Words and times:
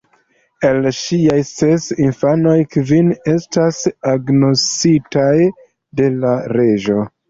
El 0.69 0.87
ŝiaj 0.99 1.35
ses 1.49 1.85
infanoj, 2.07 2.55
kvin 2.73 3.13
estis 3.37 3.85
agnoskitaj 4.17 5.35
de 6.03 6.15
la 6.23 6.39
reĝo. 6.61 7.03